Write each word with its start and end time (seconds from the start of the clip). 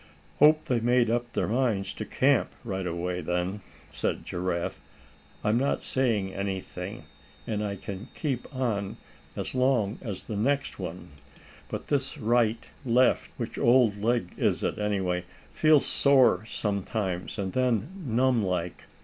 "Hope 0.39 0.65
they 0.65 0.79
made 0.79 1.11
up 1.11 1.31
their 1.33 1.47
minds 1.49 1.93
to 1.93 2.05
camp 2.05 2.51
right 2.63 2.87
away 2.87 3.21
then," 3.21 3.61
said 3.91 4.25
Giraffe. 4.25 4.79
"I'm 5.43 5.59
not 5.59 5.83
saying 5.83 6.33
anything, 6.33 7.03
and 7.45 7.63
I 7.63 7.75
can 7.75 8.07
keep 8.15 8.47
on 8.51 8.97
as 9.35 9.53
long 9.53 9.99
as 10.01 10.23
the 10.23 10.35
next 10.35 10.79
one; 10.79 11.09
but 11.69 11.89
this 11.89 12.17
right 12.17 12.65
left, 12.83 13.29
which 13.37 13.59
old 13.59 13.97
leg 14.01 14.31
is 14.37 14.63
it, 14.63 14.79
anyway 14.79 15.23
feels 15.53 15.85
sore 15.85 16.45
sometimes, 16.47 17.37
and 17.37 17.53
then 17.53 17.91
numb 18.03 18.43
like." 18.43 18.87